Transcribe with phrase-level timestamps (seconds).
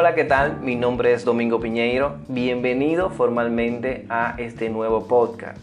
[0.00, 0.60] Hola, ¿qué tal?
[0.60, 2.18] Mi nombre es Domingo Piñeiro.
[2.28, 5.58] Bienvenido formalmente a este nuevo podcast.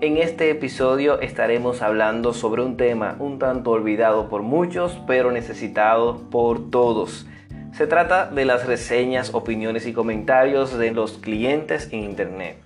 [0.00, 6.20] En este episodio estaremos hablando sobre un tema un tanto olvidado por muchos, pero necesitado
[6.30, 7.26] por todos.
[7.72, 12.58] Se trata de las reseñas, opiniones y comentarios de los clientes en Internet.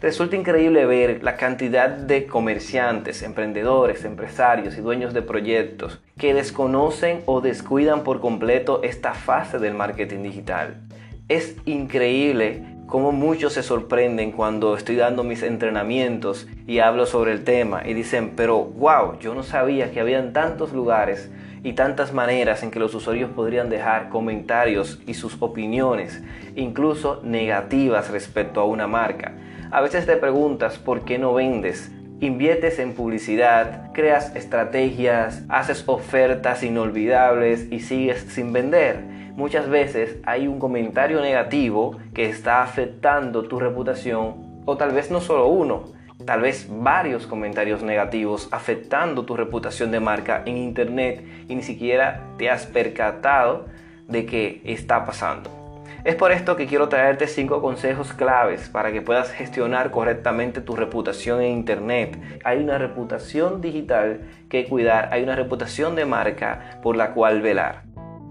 [0.00, 7.20] Resulta increíble ver la cantidad de comerciantes, emprendedores, empresarios y dueños de proyectos que desconocen
[7.26, 10.80] o descuidan por completo esta fase del marketing digital.
[11.28, 17.44] Es increíble cómo muchos se sorprenden cuando estoy dando mis entrenamientos y hablo sobre el
[17.44, 21.30] tema y dicen, pero wow, yo no sabía que habían tantos lugares
[21.62, 26.22] y tantas maneras en que los usuarios podrían dejar comentarios y sus opiniones,
[26.56, 29.34] incluso negativas respecto a una marca.
[29.72, 31.92] A veces te preguntas por qué no vendes.
[32.18, 38.96] Inviertes en publicidad, creas estrategias, haces ofertas inolvidables y sigues sin vender.
[39.36, 45.20] Muchas veces hay un comentario negativo que está afectando tu reputación o tal vez no
[45.20, 45.84] solo uno,
[46.26, 52.24] tal vez varios comentarios negativos afectando tu reputación de marca en internet y ni siquiera
[52.38, 53.66] te has percatado
[54.08, 55.59] de que está pasando.
[56.02, 60.74] Es por esto que quiero traerte 5 consejos claves para que puedas gestionar correctamente tu
[60.74, 62.18] reputación en Internet.
[62.42, 67.82] Hay una reputación digital que cuidar, hay una reputación de marca por la cual velar.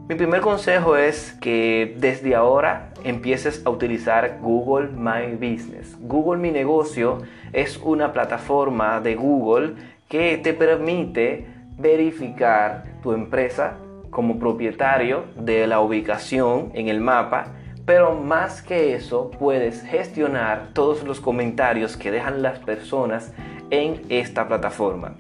[0.08, 5.96] Mi primer consejo es que desde ahora empieces a utilizar Google My Business.
[6.00, 7.20] Google Mi Negocio
[7.54, 9.74] es una plataforma de Google
[10.08, 11.46] que te permite
[11.78, 13.78] verificar tu empresa
[14.10, 17.54] como propietario de la ubicación en el mapa
[17.90, 23.34] pero más que eso, puedes gestionar todos los comentarios que dejan las personas
[23.72, 25.16] en esta plataforma.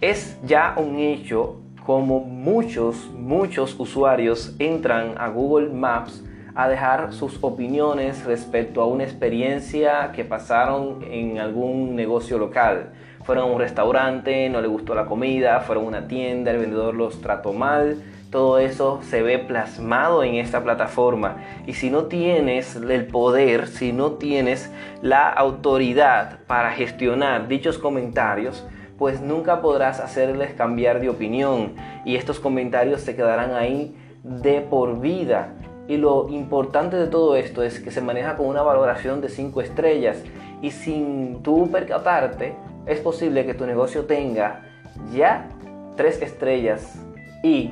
[0.00, 7.36] Es ya un hecho como muchos, muchos usuarios entran a Google Maps a dejar sus
[7.42, 12.94] opiniones respecto a una experiencia que pasaron en algún negocio local.
[13.24, 16.94] Fueron a un restaurante, no le gustó la comida, fueron a una tienda, el vendedor
[16.94, 17.98] los trató mal,
[18.30, 21.38] todo eso se ve plasmado en esta plataforma.
[21.66, 28.66] Y si no tienes el poder, si no tienes la autoridad para gestionar dichos comentarios,
[28.98, 31.74] pues nunca podrás hacerles cambiar de opinión
[32.04, 35.54] y estos comentarios se quedarán ahí de por vida.
[35.88, 39.60] Y lo importante de todo esto es que se maneja con una valoración de 5
[39.62, 40.22] estrellas
[40.62, 42.54] y sin tú percatarte,
[42.86, 44.66] es posible que tu negocio tenga
[45.12, 45.48] ya
[45.96, 47.02] 3 estrellas
[47.42, 47.70] y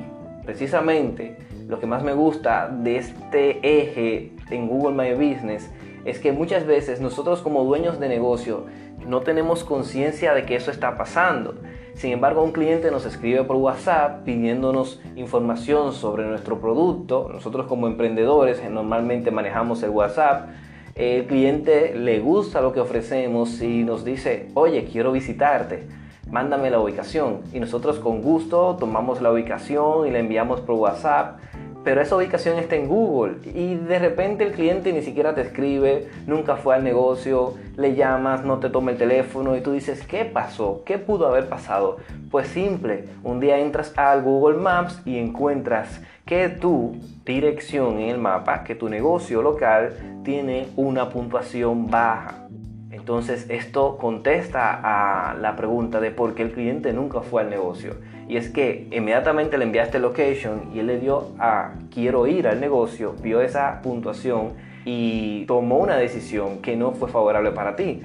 [0.49, 1.37] Precisamente
[1.69, 5.71] lo que más me gusta de este eje en Google My Business
[6.07, 8.65] es que muchas veces nosotros como dueños de negocio
[9.07, 11.57] no tenemos conciencia de que eso está pasando.
[11.93, 17.29] Sin embargo, un cliente nos escribe por WhatsApp pidiéndonos información sobre nuestro producto.
[17.31, 20.49] Nosotros como emprendedores normalmente manejamos el WhatsApp.
[20.95, 25.98] El cliente le gusta lo que ofrecemos y nos dice, oye, quiero visitarte
[26.31, 27.41] mándame la ubicación.
[27.53, 31.39] Y nosotros con gusto tomamos la ubicación y la enviamos por WhatsApp.
[31.85, 36.09] Pero esa ubicación está en Google y de repente el cliente ni siquiera te escribe,
[36.27, 40.25] nunca fue al negocio, le llamas, no te toma el teléfono y tú dices, ¿qué
[40.25, 40.83] pasó?
[40.85, 41.97] ¿Qué pudo haber pasado?
[42.31, 48.19] Pues simple, un día entras al Google Maps y encuentras que tu dirección en el
[48.19, 52.48] mapa, que tu negocio local tiene una puntuación baja.
[52.91, 57.97] Entonces esto contesta a la pregunta de por qué el cliente nunca fue al negocio.
[58.29, 62.61] Y es que inmediatamente le enviaste location y él le dio a quiero ir al
[62.61, 64.53] negocio, vio esa puntuación
[64.85, 68.03] y tomó una decisión que no fue favorable para ti.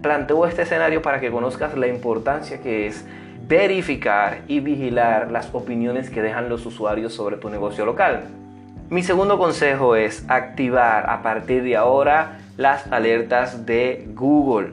[0.00, 3.04] Planteo este escenario para que conozcas la importancia que es
[3.46, 8.24] verificar y vigilar las opiniones que dejan los usuarios sobre tu negocio local.
[8.90, 14.72] Mi segundo consejo es activar a partir de ahora las alertas de Google.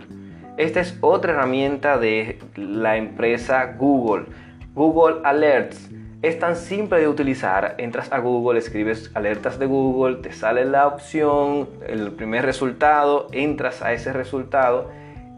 [0.57, 4.25] Esta es otra herramienta de la empresa Google.
[4.73, 5.91] Google Alerts.
[6.23, 7.75] Es tan simple de utilizar.
[7.77, 13.83] Entras a Google, escribes alertas de Google, te sale la opción, el primer resultado, entras
[13.83, 14.89] a ese resultado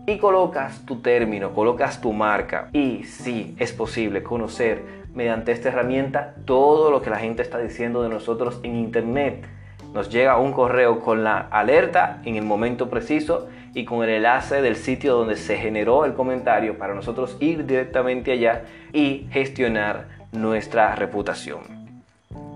[0.06, 2.70] y colocas tu término, colocas tu marca.
[2.72, 4.84] Y sí, es posible conocer
[5.14, 9.57] mediante esta herramienta todo lo que la gente está diciendo de nosotros en Internet
[9.94, 14.62] nos llega un correo con la alerta en el momento preciso y con el enlace
[14.62, 18.64] del sitio donde se generó el comentario para nosotros ir directamente allá
[18.94, 21.62] y gestionar nuestra reputación.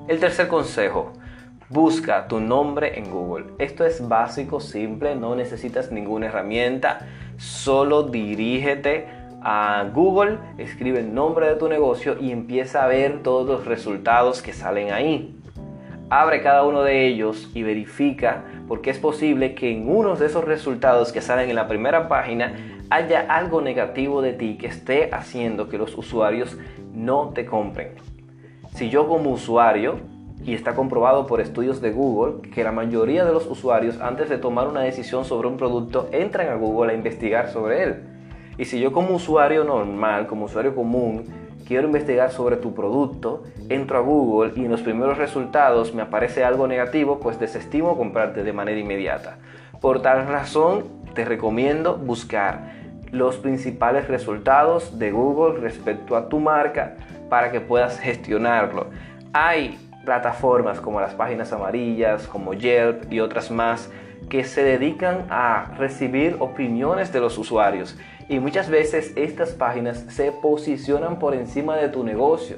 [0.08, 1.14] El tercer consejo,
[1.70, 3.46] busca tu nombre en Google.
[3.60, 7.08] Esto es básico, simple, no necesitas ninguna herramienta,
[7.38, 9.08] solo dirígete
[9.42, 14.42] a Google, escribe el nombre de tu negocio y empieza a ver todos los resultados
[14.42, 15.41] que salen ahí.
[16.12, 20.44] Abre cada uno de ellos y verifica porque es posible que en uno de esos
[20.44, 22.54] resultados que salen en la primera página
[22.90, 26.58] haya algo negativo de ti que esté haciendo que los usuarios
[26.94, 27.94] no te compren.
[28.74, 30.00] Si yo como usuario,
[30.44, 34.38] y está comprobado por estudios de Google, que la mayoría de los usuarios antes de
[34.38, 38.04] tomar una decisión sobre un producto entran a Google a investigar sobre él.
[38.58, 41.26] Y si yo como usuario normal, como usuario común,
[41.72, 46.44] quiero investigar sobre tu producto, entro a Google y en los primeros resultados me aparece
[46.44, 49.38] algo negativo, pues desestimo comprarte de manera inmediata.
[49.80, 50.84] Por tal razón,
[51.14, 52.74] te recomiendo buscar
[53.12, 56.98] los principales resultados de Google respecto a tu marca
[57.30, 58.88] para que puedas gestionarlo.
[59.32, 63.90] Hay plataformas como las páginas amarillas, como Yelp y otras más
[64.30, 67.98] que se dedican a recibir opiniones de los usuarios
[68.32, 72.56] y muchas veces estas páginas se posicionan por encima de tu negocio.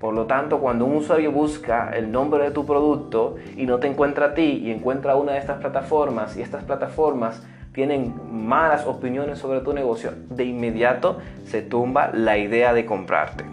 [0.00, 3.86] Por lo tanto, cuando un usuario busca el nombre de tu producto y no te
[3.86, 7.42] encuentra a ti y encuentra una de estas plataformas y estas plataformas
[7.74, 13.44] tienen malas opiniones sobre tu negocio, de inmediato se tumba la idea de comprarte.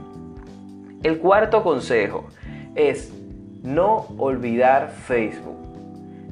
[1.04, 2.28] El cuarto consejo
[2.76, 3.14] es
[3.62, 5.65] no olvidar Facebook.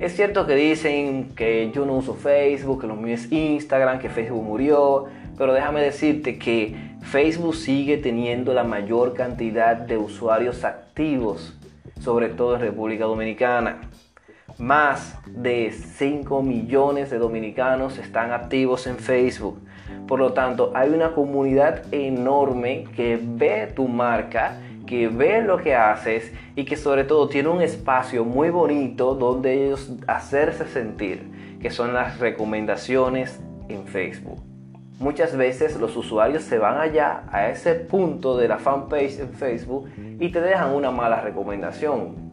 [0.04, 4.10] Es cierto que dicen que yo no uso Facebook, que lo mío es Instagram, que
[4.10, 5.06] Facebook murió,
[5.38, 11.58] pero déjame decirte que Facebook sigue teniendo la mayor cantidad de usuarios activos,
[12.02, 13.78] sobre todo en República Dominicana.
[14.58, 19.58] Más de 5 millones de dominicanos están activos en Facebook.
[20.06, 24.60] Por lo tanto, hay una comunidad enorme que ve tu marca
[24.94, 29.66] que ve lo que haces y que sobre todo tiene un espacio muy bonito donde
[29.66, 34.44] ellos hacerse sentir, que son las recomendaciones en Facebook.
[35.00, 39.90] Muchas veces los usuarios se van allá a ese punto de la fanpage en Facebook
[40.20, 42.32] y te dejan una mala recomendación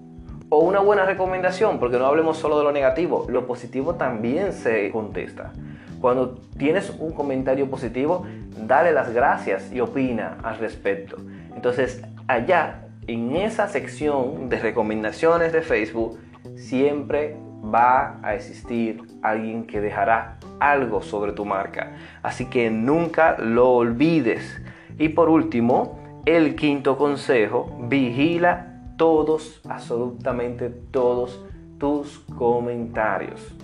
[0.50, 4.90] o una buena recomendación, porque no hablemos solo de lo negativo, lo positivo también se
[4.90, 5.54] contesta.
[5.98, 11.16] Cuando tienes un comentario positivo, dale las gracias y opina al respecto.
[11.54, 16.18] Entonces, allá, en esa sección de recomendaciones de Facebook,
[16.56, 21.92] siempre va a existir alguien que dejará algo sobre tu marca.
[22.22, 24.60] Así que nunca lo olvides.
[24.98, 28.66] Y por último, el quinto consejo, vigila
[28.96, 31.44] todos, absolutamente todos
[31.78, 33.54] tus comentarios.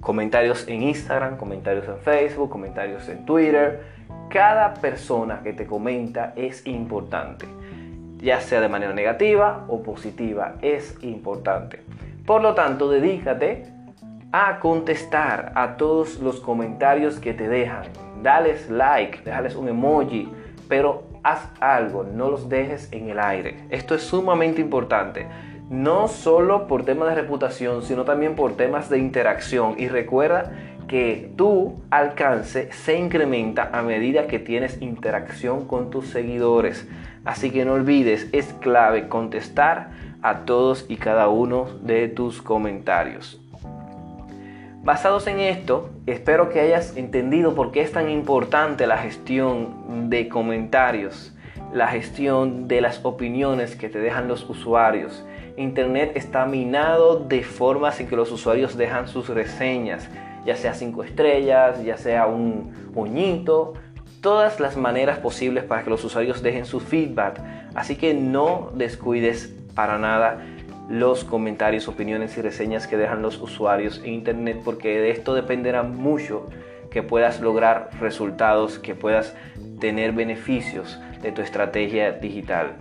[0.00, 3.97] Comentarios en Instagram, comentarios en Facebook, comentarios en Twitter.
[4.30, 7.46] Cada persona que te comenta es importante,
[8.18, 11.82] ya sea de manera negativa o positiva, es importante.
[12.26, 13.64] Por lo tanto, dedícate
[14.32, 17.84] a contestar a todos los comentarios que te dejan.
[18.22, 20.28] Dales like, déjales un emoji,
[20.68, 23.64] pero haz algo, no los dejes en el aire.
[23.70, 25.26] Esto es sumamente importante.
[25.70, 29.74] No solo por temas de reputación, sino también por temas de interacción.
[29.78, 30.52] Y recuerda
[30.88, 36.88] que tu alcance se incrementa a medida que tienes interacción con tus seguidores.
[37.24, 39.90] Así que no olvides, es clave contestar
[40.22, 43.40] a todos y cada uno de tus comentarios.
[44.82, 50.28] Basados en esto, espero que hayas entendido por qué es tan importante la gestión de
[50.28, 51.34] comentarios,
[51.72, 55.26] la gestión de las opiniones que te dejan los usuarios.
[55.58, 60.08] Internet está minado de formas en que los usuarios dejan sus reseñas,
[60.48, 63.74] ya sea cinco estrellas, ya sea un puñito,
[64.22, 67.38] todas las maneras posibles para que los usuarios dejen su feedback.
[67.74, 70.42] Así que no descuides para nada
[70.88, 75.82] los comentarios, opiniones y reseñas que dejan los usuarios en Internet porque de esto dependerá
[75.82, 76.46] mucho
[76.90, 79.36] que puedas lograr resultados, que puedas
[79.80, 82.72] tener beneficios de tu estrategia digital.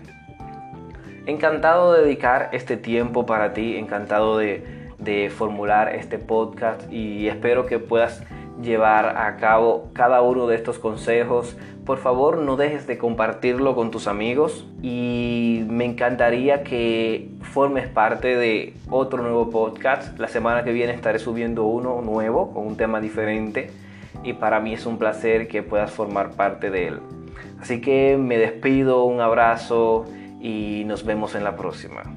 [1.25, 4.76] Encantado de dedicar este tiempo para ti, encantado de,
[5.07, 8.23] de formular este podcast y espero que puedas
[8.61, 11.55] llevar a cabo cada uno de estos consejos
[11.87, 18.35] por favor no dejes de compartirlo con tus amigos y me encantaría que formes parte
[18.35, 20.19] de otro nuevo podcast.
[20.19, 23.71] La semana que viene estaré subiendo uno nuevo con un tema diferente
[24.21, 26.99] y para mí es un placer que puedas formar parte de él.
[27.61, 30.07] Así que me despido, un abrazo
[30.41, 32.16] y nos vemos en la próxima.